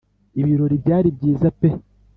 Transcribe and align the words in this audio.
ibirori 0.39 0.75
byari 0.83 1.09
byiza 1.17 1.47
pe 1.59 1.69